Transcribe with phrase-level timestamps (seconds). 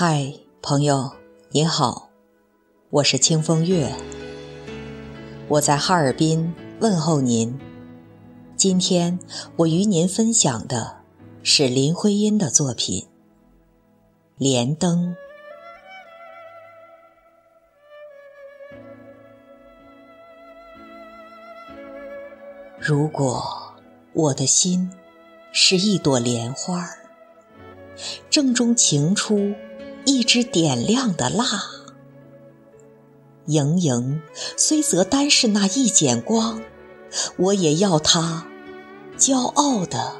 [0.00, 0.32] 嗨，
[0.62, 1.10] 朋友，
[1.50, 2.08] 您好，
[2.88, 3.92] 我是清风月，
[5.48, 7.58] 我在哈尔滨问候您。
[8.54, 9.18] 今天
[9.56, 10.98] 我与您分享的
[11.42, 13.02] 是林徽因的作品
[14.36, 15.16] 《莲灯》。
[22.78, 23.74] 如果
[24.12, 24.92] 我的心
[25.50, 26.88] 是一朵莲花，
[28.30, 29.56] 正中情出
[30.08, 31.44] 一支点亮的蜡，
[33.44, 34.22] 盈盈
[34.56, 36.62] 虽则单是那一剪光，
[37.36, 38.46] 我也要它
[39.18, 40.14] 骄傲地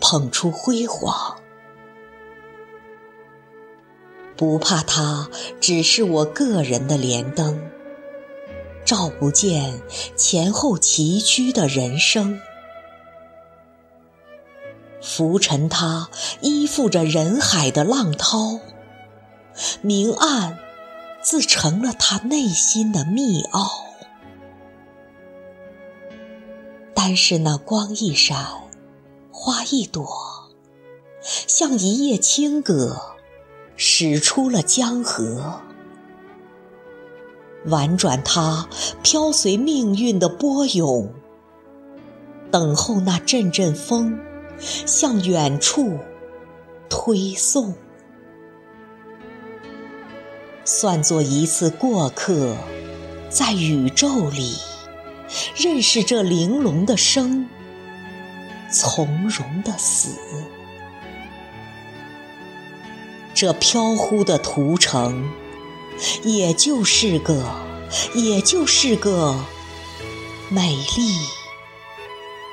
[0.00, 1.38] 捧出辉煌，
[4.36, 5.28] 不怕它
[5.60, 7.60] 只是我个人的莲灯。
[8.84, 9.82] 照不见
[10.14, 12.40] 前后崎岖的人生，
[15.00, 16.08] 浮沉它
[16.42, 18.60] 依附着人海的浪涛，
[19.80, 20.58] 明暗
[21.22, 23.84] 自成了他内心的密奥。
[26.94, 28.46] 单是那光一闪，
[29.30, 30.08] 花一朵，
[31.22, 33.00] 像一叶清歌，
[33.76, 35.60] 驶出了江河。
[37.66, 38.68] 婉转，它
[39.02, 41.12] 飘随命运的波涌，
[42.50, 44.18] 等候那阵阵风
[44.58, 45.98] 向远处
[46.88, 47.74] 推送。
[50.82, 52.56] 算作一次过客，
[53.30, 54.56] 在宇宙里
[55.56, 57.48] 认识这玲珑的生，
[58.68, 60.18] 从容的死。
[63.32, 65.30] 这飘忽的屠城。
[66.24, 67.48] 也就是个，
[68.16, 69.36] 也就是个
[70.48, 71.16] 美丽、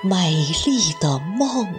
[0.04, 0.36] 美
[0.68, 1.74] 丽的梦。